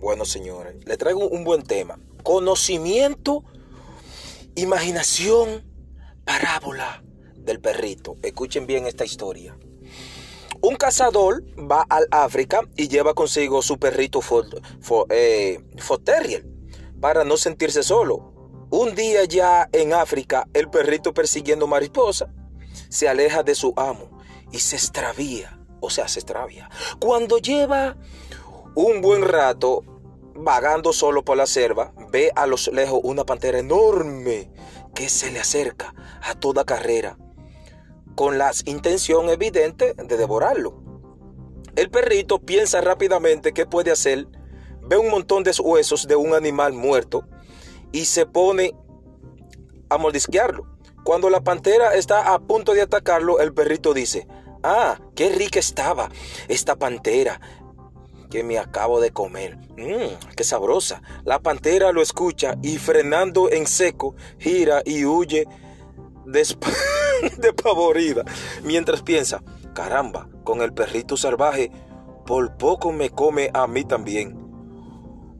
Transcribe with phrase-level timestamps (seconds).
[0.00, 1.98] Bueno, señores, le traigo un buen tema.
[2.22, 3.44] Conocimiento,
[4.54, 5.62] imaginación,
[6.24, 7.02] parábola
[7.36, 8.16] del perrito.
[8.22, 9.58] Escuchen bien esta historia.
[10.62, 14.20] Un cazador va al África y lleva consigo su perrito
[15.10, 15.64] eh,
[17.00, 18.32] para no sentirse solo.
[18.70, 22.32] Un día ya en África, el perrito persiguiendo mariposa
[22.88, 24.18] se aleja de su amo
[24.50, 26.70] y se extravía, o sea, se extravía.
[27.00, 27.96] Cuando lleva
[28.74, 29.82] un buen rato
[30.34, 34.50] vagando solo por la selva, ve a lo lejos una pantera enorme
[34.94, 37.16] que se le acerca a toda carrera
[38.14, 40.82] con la intención evidente de devorarlo.
[41.76, 44.26] El perrito piensa rápidamente qué puede hacer,
[44.82, 47.26] ve un montón de huesos de un animal muerto
[47.92, 48.74] y se pone
[49.88, 50.66] a mordisquearlo.
[51.04, 54.28] Cuando la pantera está a punto de atacarlo, el perrito dice,
[54.62, 56.10] ah, qué rica estaba
[56.48, 57.40] esta pantera
[58.30, 59.58] que me acabo de comer.
[59.76, 61.02] Mmm, qué sabrosa.
[61.24, 65.46] La pantera lo escucha y frenando en seco, gira y huye
[66.24, 68.24] despavorida,
[68.62, 69.42] mientras piensa,
[69.74, 71.72] caramba, con el perrito salvaje,
[72.24, 74.38] por poco me come a mí también.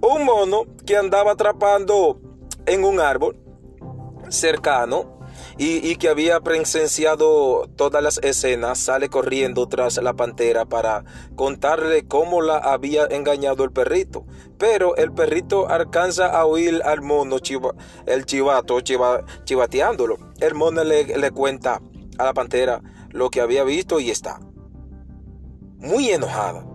[0.00, 2.20] Un mono que andaba atrapando
[2.66, 3.38] en un árbol
[4.28, 5.17] cercano
[5.56, 11.04] y, que había presenciado todas las escenas, sale corriendo tras la pantera para
[11.36, 14.24] contarle cómo la había engañado el perrito.
[14.58, 17.36] Pero el perrito alcanza a oír al mono,
[18.06, 20.18] el chivato, chivateándolo.
[20.40, 21.80] El mono le, le cuenta
[22.18, 24.40] a la pantera lo que había visto y está
[25.78, 26.66] muy enojada.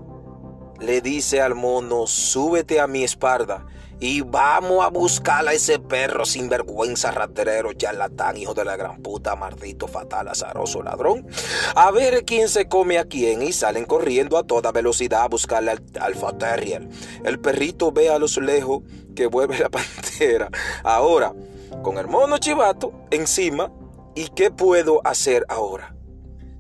[0.79, 3.65] Le dice al mono, súbete a mi espalda
[3.99, 9.35] y vamos a buscar a ese perro sinvergüenza, raterero, charlatán, hijo de la gran puta,
[9.35, 11.27] maldito, fatal, azaroso, ladrón.
[11.75, 15.71] A ver quién se come a quién y salen corriendo a toda velocidad a buscarle
[15.71, 16.87] al Alfa Terrier.
[17.23, 18.83] El perrito ve a los lejos
[19.15, 20.49] que vuelve la pantera.
[20.83, 21.33] Ahora,
[21.81, 23.71] con el mono chivato encima,
[24.15, 25.95] ¿y qué puedo hacer ahora?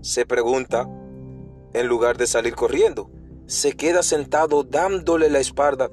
[0.01, 0.87] Se pregunta
[1.73, 3.09] en lugar de salir corriendo.
[3.47, 5.89] Se queda sentado dándole la espalda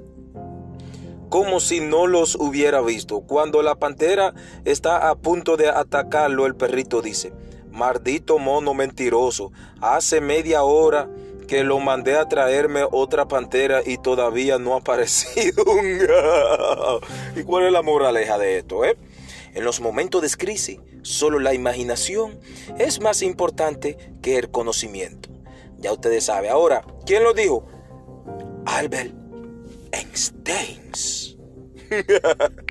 [1.31, 3.21] como si no los hubiera visto.
[3.21, 7.33] Cuando la pantera está a punto de atacarlo, el perrito dice,
[7.71, 11.09] maldito mono mentiroso, hace media hora
[11.47, 15.65] que lo mandé a traerme otra pantera y todavía no ha aparecido.
[17.37, 18.85] ¿Y cuál es la moraleja de esto?
[18.85, 18.97] Eh?
[19.55, 22.41] En los momentos de crisis, solo la imaginación
[22.79, 25.29] es más importante que el conocimiento.
[25.79, 26.51] Ya ustedes saben.
[26.51, 27.67] Ahora, ¿quién lo dijo?
[28.67, 29.19] Albert
[29.93, 31.37] Engsteins.